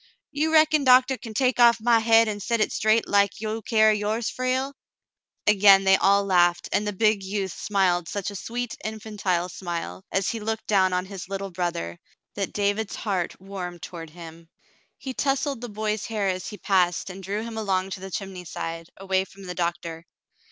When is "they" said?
5.83-5.95